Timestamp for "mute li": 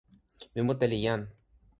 0.67-0.97